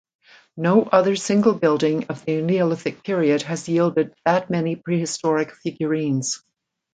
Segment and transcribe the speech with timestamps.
[0.57, 6.41] No other single building of the Neolithic period has yielded that many prehistoric figurines.